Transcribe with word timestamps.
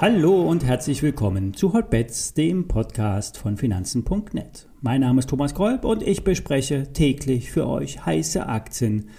Hallo 0.00 0.48
und 0.48 0.64
herzlich 0.64 1.02
willkommen 1.02 1.52
zu 1.52 1.74
Hotbets, 1.74 2.32
dem 2.32 2.68
Podcast 2.68 3.36
von 3.36 3.58
Finanzen.net. 3.58 4.66
Mein 4.80 5.02
Name 5.02 5.18
ist 5.18 5.28
Thomas 5.28 5.54
Kolb 5.54 5.84
und 5.84 6.02
ich 6.02 6.24
bespreche 6.24 6.92
täglich 6.94 7.50
für 7.50 7.66
euch 7.66 8.06
heiße 8.06 8.46
Aktien 8.46 9.10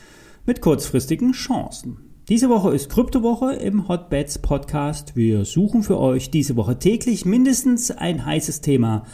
mit 0.48 0.60
kurzfristigen 0.60 1.34
Chancen. 1.34 2.12
Diese 2.30 2.50
Woche 2.50 2.74
ist 2.74 2.90
Kryptowoche 2.90 3.54
im 3.54 3.88
Hotbets 3.88 4.40
Podcast. 4.40 5.16
Wir 5.16 5.46
suchen 5.46 5.84
für 5.84 6.00
euch 6.00 6.32
diese 6.32 6.56
Woche 6.56 6.80
täglich 6.80 7.26
mindestens 7.26 7.92
ein 7.92 8.26
heißes 8.26 8.62
Thema 8.62 9.06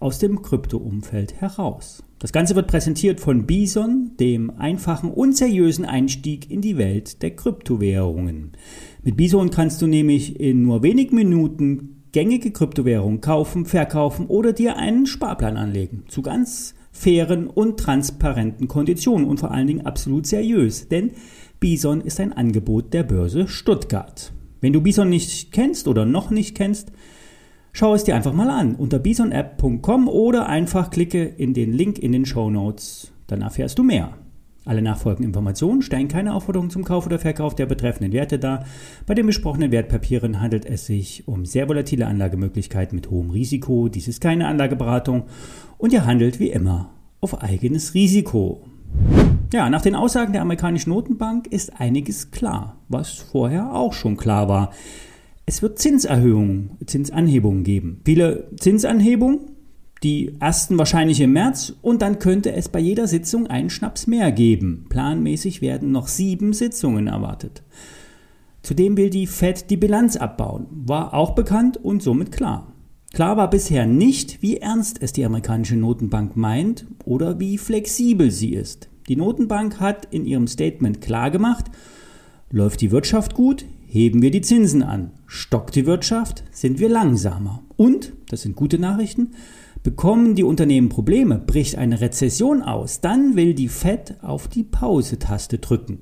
aus 0.00 0.18
dem 0.18 0.42
Kryptoumfeld 0.42 1.40
heraus. 1.40 2.02
Das 2.24 2.32
Ganze 2.32 2.56
wird 2.56 2.68
präsentiert 2.68 3.20
von 3.20 3.44
Bison, 3.44 4.12
dem 4.18 4.48
einfachen 4.58 5.10
und 5.10 5.36
seriösen 5.36 5.84
Einstieg 5.84 6.50
in 6.50 6.62
die 6.62 6.78
Welt 6.78 7.20
der 7.20 7.36
Kryptowährungen. 7.36 8.52
Mit 9.02 9.18
Bison 9.18 9.50
kannst 9.50 9.82
du 9.82 9.86
nämlich 9.86 10.40
in 10.40 10.62
nur 10.62 10.82
wenigen 10.82 11.16
Minuten 11.16 12.02
gängige 12.12 12.50
Kryptowährungen 12.50 13.20
kaufen, 13.20 13.66
verkaufen 13.66 14.24
oder 14.24 14.54
dir 14.54 14.78
einen 14.78 15.04
Sparplan 15.04 15.58
anlegen. 15.58 16.04
Zu 16.08 16.22
ganz 16.22 16.74
fairen 16.92 17.46
und 17.46 17.78
transparenten 17.78 18.68
Konditionen 18.68 19.26
und 19.26 19.38
vor 19.38 19.50
allen 19.50 19.66
Dingen 19.66 19.84
absolut 19.84 20.26
seriös. 20.26 20.88
Denn 20.88 21.10
Bison 21.60 22.00
ist 22.00 22.20
ein 22.20 22.32
Angebot 22.32 22.94
der 22.94 23.02
Börse 23.02 23.48
Stuttgart. 23.48 24.32
Wenn 24.62 24.72
du 24.72 24.80
Bison 24.80 25.10
nicht 25.10 25.52
kennst 25.52 25.88
oder 25.88 26.06
noch 26.06 26.30
nicht 26.30 26.56
kennst, 26.56 26.90
schau 27.74 27.92
es 27.92 28.04
dir 28.04 28.14
einfach 28.14 28.32
mal 28.32 28.48
an 28.48 28.76
unter 28.76 28.98
bisonapp.com 28.98 30.08
oder 30.08 30.46
einfach 30.46 30.90
klicke 30.90 31.24
in 31.24 31.52
den 31.52 31.72
Link 31.72 31.98
in 31.98 32.12
den 32.12 32.24
Show 32.24 32.48
Notes. 32.48 33.12
Dann 33.26 33.42
erfährst 33.42 33.78
du 33.78 33.82
mehr. 33.82 34.14
Alle 34.64 34.80
nachfolgenden 34.80 35.28
Informationen 35.28 35.82
stellen 35.82 36.08
keine 36.08 36.34
Aufforderung 36.34 36.70
zum 36.70 36.84
Kauf 36.84 37.04
oder 37.04 37.18
Verkauf 37.18 37.54
der 37.54 37.66
betreffenden 37.66 38.14
Werte 38.14 38.38
dar. 38.38 38.64
Bei 39.06 39.14
den 39.14 39.26
besprochenen 39.26 39.72
Wertpapieren 39.72 40.40
handelt 40.40 40.64
es 40.64 40.86
sich 40.86 41.28
um 41.28 41.44
sehr 41.44 41.68
volatile 41.68 42.06
Anlagemöglichkeiten 42.06 42.96
mit 42.96 43.10
hohem 43.10 43.28
Risiko. 43.28 43.88
Dies 43.88 44.08
ist 44.08 44.22
keine 44.22 44.46
Anlageberatung 44.46 45.24
und 45.76 45.92
ihr 45.92 46.06
handelt 46.06 46.38
wie 46.40 46.50
immer 46.50 46.90
auf 47.20 47.42
eigenes 47.42 47.92
Risiko. 47.92 48.62
Ja, 49.52 49.68
nach 49.68 49.82
den 49.82 49.96
Aussagen 49.96 50.32
der 50.32 50.42
amerikanischen 50.42 50.90
Notenbank 50.90 51.48
ist 51.48 51.78
einiges 51.80 52.30
klar, 52.30 52.76
was 52.88 53.10
vorher 53.10 53.74
auch 53.74 53.92
schon 53.92 54.16
klar 54.16 54.48
war. 54.48 54.70
Es 55.46 55.60
wird 55.60 55.78
Zinserhöhungen, 55.78 56.78
Zinsanhebungen 56.86 57.64
geben. 57.64 58.00
Viele 58.04 58.48
Zinsanhebungen, 58.58 59.40
die 60.02 60.34
ersten 60.40 60.78
wahrscheinlich 60.78 61.20
im 61.20 61.32
März 61.32 61.74
und 61.82 62.02
dann 62.02 62.18
könnte 62.18 62.52
es 62.52 62.68
bei 62.68 62.78
jeder 62.78 63.06
Sitzung 63.06 63.46
einen 63.46 63.70
Schnaps 63.70 64.06
mehr 64.06 64.32
geben. 64.32 64.86
Planmäßig 64.88 65.60
werden 65.60 65.92
noch 65.92 66.08
sieben 66.08 66.52
Sitzungen 66.52 67.06
erwartet. 67.06 67.62
Zudem 68.62 68.96
will 68.96 69.10
die 69.10 69.26
Fed 69.26 69.70
die 69.70 69.76
Bilanz 69.76 70.16
abbauen. 70.16 70.66
War 70.70 71.12
auch 71.12 71.34
bekannt 71.34 71.76
und 71.76 72.02
somit 72.02 72.32
klar. 72.32 72.72
Klar 73.12 73.36
war 73.36 73.50
bisher 73.50 73.86
nicht, 73.86 74.42
wie 74.42 74.56
ernst 74.56 75.00
es 75.00 75.12
die 75.12 75.24
amerikanische 75.24 75.76
Notenbank 75.76 76.36
meint 76.36 76.86
oder 77.04 77.38
wie 77.38 77.58
flexibel 77.58 78.30
sie 78.30 78.54
ist. 78.54 78.88
Die 79.08 79.16
Notenbank 79.16 79.80
hat 79.80 80.06
in 80.10 80.24
ihrem 80.24 80.46
Statement 80.46 81.02
klargemacht, 81.02 81.66
läuft 82.50 82.80
die 82.80 82.90
Wirtschaft 82.90 83.34
gut, 83.34 83.66
heben 83.94 84.22
wir 84.22 84.32
die 84.32 84.40
Zinsen 84.40 84.82
an. 84.82 85.12
Stockt 85.28 85.76
die 85.76 85.86
Wirtschaft, 85.86 86.42
sind 86.50 86.80
wir 86.80 86.88
langsamer. 86.88 87.62
Und, 87.76 88.12
das 88.28 88.42
sind 88.42 88.56
gute 88.56 88.80
Nachrichten, 88.80 89.30
Bekommen 89.84 90.34
die 90.34 90.44
Unternehmen 90.44 90.88
Probleme, 90.88 91.38
bricht 91.38 91.76
eine 91.76 92.00
Rezession 92.00 92.62
aus, 92.62 93.02
dann 93.02 93.36
will 93.36 93.52
die 93.52 93.68
Fed 93.68 94.14
auf 94.22 94.48
die 94.48 94.62
Pause-Taste 94.64 95.58
drücken. 95.58 95.98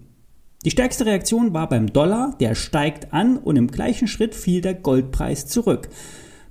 Die 0.65 0.70
stärkste 0.70 1.05
Reaktion 1.05 1.53
war 1.53 1.69
beim 1.69 1.93
Dollar, 1.93 2.37
der 2.39 2.55
steigt 2.55 3.13
an 3.13 3.37
und 3.37 3.57
im 3.57 3.67
gleichen 3.67 4.07
Schritt 4.07 4.37
fiel 4.37 4.61
der 4.61 4.75
Goldpreis 4.75 5.48
zurück. 5.48 5.89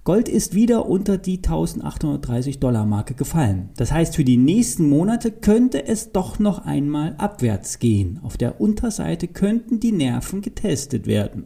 Gold 0.03 0.29
ist 0.29 0.55
wieder 0.55 0.87
unter 0.89 1.19
die 1.19 1.37
1830 1.37 2.59
Dollar 2.59 2.87
Marke 2.87 3.13
gefallen. 3.13 3.69
Das 3.77 3.91
heißt, 3.91 4.15
für 4.15 4.23
die 4.23 4.37
nächsten 4.37 4.89
Monate 4.89 5.29
könnte 5.29 5.85
es 5.85 6.11
doch 6.11 6.39
noch 6.39 6.65
einmal 6.65 7.13
abwärts 7.19 7.77
gehen. 7.77 8.19
Auf 8.23 8.35
der 8.35 8.59
Unterseite 8.59 9.27
könnten 9.27 9.79
die 9.79 9.91
Nerven 9.91 10.41
getestet 10.41 11.05
werden. 11.05 11.43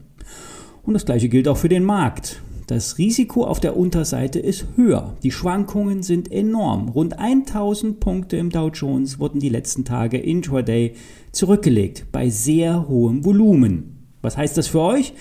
Und 0.83 0.93
das 0.93 1.03
gleiche 1.03 1.27
gilt 1.27 1.49
auch 1.49 1.57
für 1.57 1.67
den 1.67 1.83
Markt. 1.83 2.41
Das 2.67 2.97
Risiko 2.97 3.43
auf 3.43 3.59
der 3.59 3.75
Unterseite 3.75 4.39
ist 4.39 4.65
höher. 4.77 5.17
Die 5.21 5.31
Schwankungen 5.31 6.01
sind 6.01 6.31
enorm. 6.31 6.87
Rund 6.87 7.19
1000 7.19 7.99
Punkte 7.99 8.37
im 8.37 8.51
Dow 8.51 8.69
Jones 8.69 9.19
wurden 9.19 9.41
die 9.41 9.49
letzten 9.49 9.83
Tage 9.83 10.17
intraday 10.17 10.93
zurückgelegt 11.33 12.05
bei 12.13 12.29
sehr 12.29 12.87
hohem 12.87 13.25
Volumen. 13.25 14.07
Was 14.21 14.37
heißt 14.37 14.57
das 14.57 14.67
für 14.67 14.79
euch? 14.79 15.13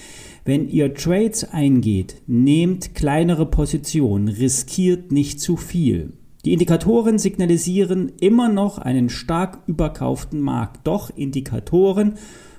Wenn 0.46 0.68
ihr 0.68 0.92
Trades 0.92 1.44
eingeht, 1.44 2.20
nehmt 2.26 2.94
kleinere 2.94 3.46
Positionen, 3.46 4.28
riskiert 4.28 5.10
nicht 5.10 5.40
zu 5.40 5.56
viel. 5.56 6.12
Die 6.44 6.52
Indikatoren 6.52 7.18
signalisieren 7.18 8.12
immer 8.20 8.50
noch 8.50 8.76
einen 8.76 9.08
stark 9.08 9.60
überkauften 9.66 10.40
Markt, 10.40 10.86
doch 10.86 11.08
Indikatoren 11.16 12.18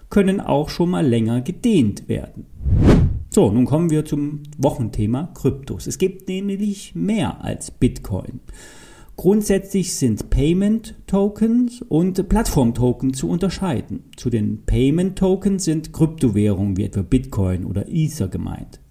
können 0.10 0.42
auch 0.42 0.70
schon 0.70 0.90
mal 0.90 1.06
länger 1.06 1.42
gedehnt 1.42 2.10
werden. 2.10 2.48
So, 3.30 3.52
nun 3.52 3.66
kommen 3.66 3.92
wir 3.92 4.04
zum 4.04 4.42
Wochenthema 4.58 5.30
Kryptos. 5.36 5.86
Es 5.86 6.00
gibt 6.00 6.28
nämlich 6.28 6.96
mehr 6.96 7.44
als 7.44 7.70
Bitcoin. 7.70 8.40
Grundsätzlich 9.18 9.96
sind 9.96 10.30
Payment 10.30 10.96
Tokens 11.08 11.82
und 11.82 12.28
Plattform 12.28 12.74
Token 12.74 13.14
zu 13.14 13.30
unterscheiden. 13.30 14.04
Zu 14.18 14.30
den 14.30 14.66
Payment 14.66 15.18
Tokens 15.18 15.64
sind 15.64 15.94
Kryptowährungen 15.94 16.76
wie 16.76 16.84
etwa 16.84 17.02
Bitcoin 17.02 17.66
oder 17.66 17.88
Ether 17.88 18.28
gemeint. 18.28 18.82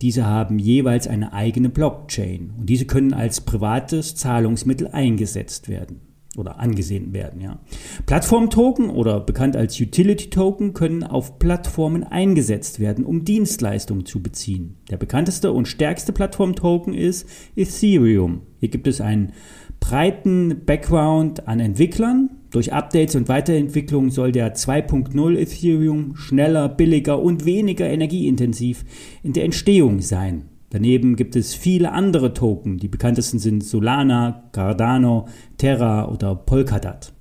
Diese 0.00 0.24
haben 0.24 0.58
jeweils 0.58 1.06
eine 1.06 1.32
eigene 1.32 1.68
Blockchain 1.68 2.54
und 2.58 2.68
diese 2.68 2.86
können 2.86 3.12
als 3.12 3.42
privates 3.42 4.14
Zahlungsmittel 4.14 4.88
eingesetzt 4.88 5.68
werden 5.68 6.07
oder 6.36 6.60
angesehen 6.60 7.12
werden. 7.12 7.40
Ja. 7.40 7.58
Plattform-Token 8.06 8.90
oder 8.90 9.20
bekannt 9.20 9.56
als 9.56 9.80
Utility-Token 9.80 10.74
können 10.74 11.02
auf 11.02 11.38
Plattformen 11.38 12.04
eingesetzt 12.04 12.80
werden, 12.80 13.04
um 13.04 13.24
Dienstleistungen 13.24 14.04
zu 14.04 14.22
beziehen. 14.22 14.76
Der 14.90 14.98
bekannteste 14.98 15.52
und 15.52 15.66
stärkste 15.66 16.12
Plattform-Token 16.12 16.94
ist 16.94 17.28
Ethereum. 17.56 18.42
Hier 18.60 18.68
gibt 18.68 18.86
es 18.86 19.00
einen 19.00 19.32
breiten 19.80 20.64
Background 20.66 21.48
an 21.48 21.60
Entwicklern. 21.60 22.30
Durch 22.50 22.72
Updates 22.72 23.14
und 23.14 23.28
Weiterentwicklung 23.28 24.10
soll 24.10 24.32
der 24.32 24.54
2.0 24.54 25.36
Ethereum 25.36 26.16
schneller, 26.16 26.68
billiger 26.68 27.20
und 27.20 27.44
weniger 27.44 27.88
energieintensiv 27.88 28.84
in 29.22 29.32
der 29.32 29.44
Entstehung 29.44 30.00
sein. 30.00 30.44
Daneben 30.70 31.16
gibt 31.16 31.34
es 31.34 31.54
viele 31.54 31.92
andere 31.92 32.34
Token. 32.34 32.78
Die 32.78 32.88
bekanntesten 32.88 33.38
sind 33.38 33.64
Solana, 33.64 34.44
Cardano, 34.52 35.28
Terra 35.56 36.08
oder 36.08 36.34
Polkadot. 36.34 37.12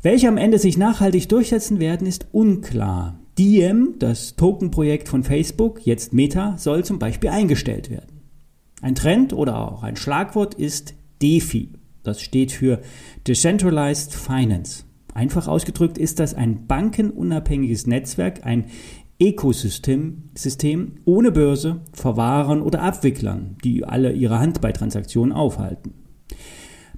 Welche 0.00 0.28
am 0.28 0.38
Ende 0.38 0.58
sich 0.58 0.78
nachhaltig 0.78 1.28
durchsetzen 1.28 1.78
werden, 1.78 2.06
ist 2.06 2.26
unklar. 2.32 3.18
Diem, 3.38 3.94
das 3.98 4.36
Tokenprojekt 4.36 5.08
von 5.08 5.24
Facebook, 5.24 5.86
jetzt 5.86 6.12
Meta, 6.12 6.56
soll 6.58 6.84
zum 6.84 6.98
Beispiel 6.98 7.30
eingestellt 7.30 7.90
werden. 7.90 8.20
Ein 8.80 8.94
Trend 8.94 9.32
oder 9.32 9.58
auch 9.58 9.82
ein 9.82 9.96
Schlagwort 9.96 10.54
ist 10.54 10.94
DeFi. 11.22 11.70
Das 12.02 12.20
steht 12.20 12.50
für 12.50 12.80
Decentralized 13.28 14.12
Finance. 14.12 14.84
Einfach 15.14 15.46
ausgedrückt 15.46 15.98
ist 15.98 16.18
das 16.18 16.34
ein 16.34 16.66
bankenunabhängiges 16.66 17.86
Netzwerk, 17.86 18.44
ein 18.44 18.66
Ökosystem 19.22 20.30
System 20.36 20.96
ohne 21.04 21.30
Börse, 21.30 21.82
Verwahrern 21.92 22.60
oder 22.60 22.82
Abwicklern, 22.82 23.56
die 23.62 23.84
alle 23.84 24.12
ihre 24.12 24.40
Hand 24.40 24.60
bei 24.60 24.72
Transaktionen 24.72 25.32
aufhalten. 25.32 25.94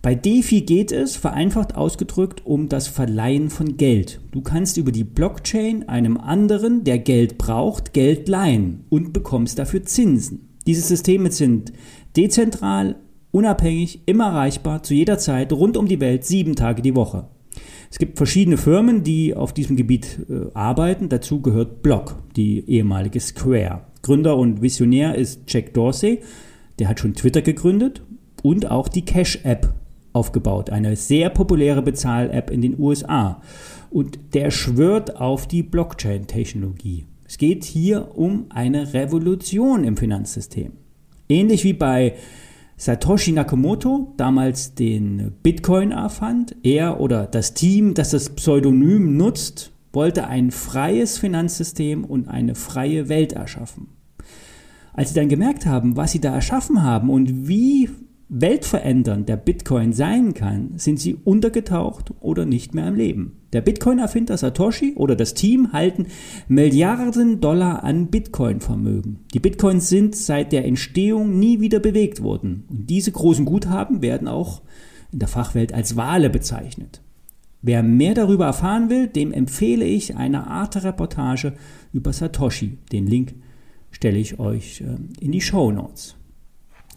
Bei 0.01 0.15
DeFi 0.15 0.63
geht 0.63 0.91
es, 0.91 1.17
vereinfacht 1.17 1.77
ausgedrückt, 1.77 2.45
um 2.45 2.69
das 2.69 2.89
Verleihen 2.89 3.51
von 3.51 3.77
Geld. 3.77 4.21
Du 4.33 4.41
kannst 4.41 4.77
über 4.77 4.93
die 4.93 5.05
Blockchain 5.05 5.89
einem 5.89 6.17
anderen, 6.19 6.85
der 6.85 6.99
Geld 6.99 7.37
braucht, 7.39 7.93
Geld 7.93 8.29
leihen 8.29 8.85
und 8.89 9.13
bekommst 9.13 9.59
dafür 9.59 9.83
Zinsen. 9.85 10.59
Diese 10.67 10.83
Systeme 10.83 11.31
sind 11.31 11.73
dezentral, 12.17 12.97
unabhängig, 13.33 14.03
immer 14.07 14.29
erreichbar, 14.29 14.83
zu 14.83 14.95
jeder 14.95 15.19
Zeit, 15.19 15.53
rund 15.53 15.77
um 15.77 15.89
die 15.89 16.01
Welt, 16.01 16.25
sieben 16.25 16.55
Tage 16.55 16.81
die 16.81 16.95
Woche. 16.95 17.29
Es 17.95 17.99
gibt 17.99 18.17
verschiedene 18.17 18.57
Firmen, 18.57 19.05
die 19.05 19.37
auf 19.37 19.53
diesem 19.53 19.77
Gebiet 19.77 20.19
äh, 20.29 20.53
arbeiten. 20.53 21.09
Dazu 21.09 21.41
gehört 21.41 21.85
Block, 21.85 22.17
die 22.35 22.69
ehemalige 22.69 23.21
Square. 23.21 23.83
Gründer 24.03 24.37
und 24.37 24.63
Visionär 24.63 25.15
ist 25.15 25.43
Jack 25.47 25.75
Dorsey. 25.75 26.19
Der 26.81 26.89
hat 26.89 26.99
schon 26.99 27.15
Twitter 27.15 27.41
gegründet 27.41 28.03
und 28.43 28.69
auch 28.69 28.89
die 28.89 29.05
Cash-App 29.05 29.73
aufgebaut. 30.13 30.71
Eine 30.71 30.97
sehr 30.97 31.31
populäre 31.31 31.83
Bezahl-App 31.83 32.51
in 32.51 32.63
den 32.63 32.81
USA. 32.81 33.41
Und 33.91 34.19
der 34.35 34.51
schwört 34.51 35.21
auf 35.21 35.47
die 35.47 35.63
Blockchain-Technologie. 35.63 37.07
Es 37.29 37.39
geht 37.39 37.63
hier 37.63 38.19
um 38.19 38.47
eine 38.49 38.93
Revolution 38.93 39.85
im 39.85 39.97
Finanzsystem. 39.97 40.73
Ähnlich 41.29 41.63
wie 41.63 41.75
bei 41.75 42.15
Satoshi 42.77 43.33
Nakamoto 43.33 44.15
damals 44.17 44.75
den 44.75 45.33
Bitcoin 45.43 45.93
erfand, 45.93 46.57
er 46.63 47.01
oder 47.01 47.27
das 47.27 47.55
Team, 47.55 47.95
das 47.95 48.11
das 48.11 48.31
Pseudonym 48.31 49.17
nutzt, 49.17 49.73
wollte 49.93 50.27
ein 50.27 50.51
freies 50.51 51.19
Finanzsystem 51.19 52.05
und 52.05 52.29
eine 52.29 52.55
freie 52.55 53.09
Welt 53.09 53.33
erschaffen. 53.33 53.89
Als 54.93 55.11
sie 55.11 55.15
dann 55.15 55.29
gemerkt 55.29 55.67
haben, 55.67 55.97
was 55.97 56.13
sie 56.13 56.21
da 56.21 56.35
erschaffen 56.35 56.83
haben 56.83 57.11
und 57.11 57.49
wie 57.49 57.91
weltverändernd 58.29 59.29
der 59.29 59.37
Bitcoin 59.37 59.93
sein 59.93 60.35
kann, 60.35 60.73
sind 60.77 60.99
sie 60.99 61.15
untergetaucht 61.15 62.13
oder 62.21 62.47
nicht 62.47 62.75
mehr 62.75 62.87
am 62.87 62.95
Leben. 62.95 63.41
Der 63.53 63.61
Bitcoin-Erfinder 63.61 64.37
Satoshi 64.37 64.95
oder 64.97 65.15
das 65.15 65.35
Team 65.35 65.73
halten 65.73 66.07
Milliarden 66.49 67.41
Dollar 67.41 67.85
an 67.85 68.09
Bitcoin-Vermögen. 68.09 69.21
Die 69.33 69.41
Bitcoins 69.41 69.89
sind 69.89 70.17
seit 70.17 70.53
der 70.53 70.65
Entstehung 70.65 71.39
nie 71.39 71.61
wieder 71.61 71.79
bewegt 71.79 72.23
worden. 72.23 72.65
Und 72.69 72.91
diese 72.91 73.13
großen 73.13 73.45
Guthaben 73.45 74.03
werden 74.03 74.27
auch 74.27 74.63
in 75.13 75.21
der 75.21 75.29
Fachwelt 75.29 75.73
als 75.73 75.97
Wale 75.97 76.31
bezeichnet. 76.31 77.03
Wer 77.63 77.83
mehr 77.83 78.15
darüber 78.15 78.47
erfahren 78.47 78.91
will, 78.91 79.07
dem 79.07 79.33
empfehle 79.33 79.85
ich 79.85 80.17
eine 80.17 80.49
Art 80.49 80.83
Reportage 80.83 81.55
über 81.93 82.13
Satoshi. 82.13 82.79
Den 82.93 83.07
Link 83.07 83.35
stelle 83.91 84.19
ich 84.19 84.39
euch 84.39 84.81
äh, 84.83 84.97
in 85.25 85.33
die 85.33 85.41
Show 85.41 85.71
Notes. 85.71 86.17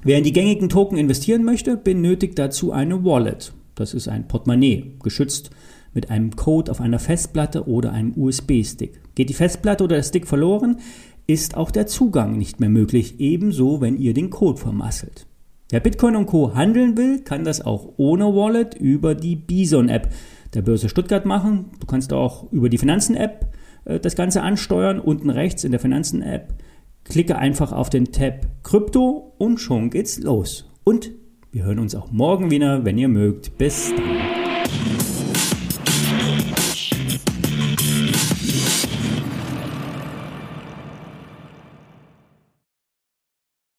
Wer 0.04 0.20
in 0.20 0.24
die 0.24 0.34
gängigen 0.34 0.70
Token 0.70 0.98
investieren 0.98 1.44
möchte, 1.44 1.76
benötigt 1.76 2.38
dazu 2.38 2.72
eine 2.72 3.04
Wallet. 3.04 3.54
Das 3.76 3.94
ist 3.94 4.08
ein 4.08 4.28
Portemonnaie, 4.28 4.96
geschützt 5.02 5.50
mit 5.94 6.12
einem 6.12 6.36
Code 6.36 6.72
auf 6.72 6.82
einer 6.82 7.00
Festplatte 7.00 7.68
oder 7.68 7.92
einem 7.92 8.14
USB-Stick. 8.16 9.02
Geht 9.16 9.30
die 9.30 9.34
Festplatte 9.34 9.84
oder 9.84 9.96
der 9.96 10.04
Stick 10.04 10.28
verloren, 10.28 10.78
ist 11.26 11.58
auch 11.58 11.72
der 11.72 11.88
Zugang 11.88 12.38
nicht 12.38 12.60
mehr 12.60 12.70
möglich, 12.70 13.20
ebenso 13.20 13.82
wenn 13.82 13.98
ihr 13.98 14.14
den 14.14 14.30
Code 14.30 14.60
vermasselt. 14.60 15.26
Wer 15.70 15.82
Bitcoin 15.82 16.16
und 16.16 16.28
Co. 16.28 16.56
handeln 16.56 16.96
will, 16.96 17.22
kann 17.22 17.44
das 17.44 17.60
auch 17.60 17.94
ohne 17.98 18.26
Wallet 18.26 18.76
über 18.76 19.16
die 19.16 19.36
Bison-App 19.36 20.14
der 20.54 20.62
Börse 20.62 20.88
Stuttgart 20.88 21.26
machen. 21.26 21.66
Du 21.80 21.88
kannst 21.88 22.14
auch 22.14 22.50
über 22.54 22.70
die 22.70 22.78
Finanzen-App 22.78 23.54
äh, 23.84 24.00
das 24.00 24.16
Ganze 24.16 24.44
ansteuern. 24.44 25.00
Unten 25.00 25.30
rechts 25.30 25.66
in 25.66 25.72
der 25.72 25.82
Finanzen-App 25.82 26.54
Klicke 27.10 27.38
einfach 27.38 27.72
auf 27.72 27.90
den 27.90 28.12
Tab 28.12 28.46
Krypto 28.64 29.34
und 29.38 29.60
schon 29.60 29.90
geht's 29.90 30.20
los. 30.20 30.70
Und 30.84 31.12
wir 31.52 31.64
hören 31.64 31.80
uns 31.80 31.96
auch 31.96 32.12
morgen 32.12 32.52
wieder, 32.52 32.86
wenn 32.86 32.98
ihr 32.98 33.08
mögt. 33.08 33.58
Bis 33.58 33.94
dann. 33.96 34.17